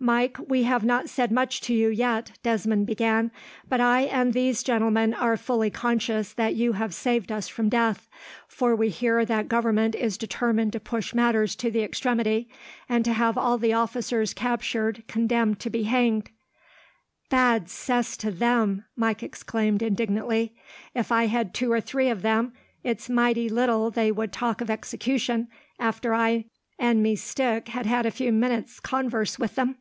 [0.00, 3.30] "Mike, we have not said much to you, yet," Desmond began,
[3.68, 8.08] "but I and these gentlemen are fully conscious that you have saved us from death,
[8.48, 12.48] for we hear that Government is determined to push matters to the extremity,
[12.88, 16.28] and to have all the officers captured condemned to be hanged."
[17.30, 20.56] "Bad cess to them!" Mike exclaimed, indignantly.
[20.92, 24.70] "If I had two or three of them, it's mighty little they would talk of
[24.70, 25.46] execution,
[25.78, 26.46] after I
[26.80, 29.76] and me stick had had a few minutes' converse with them.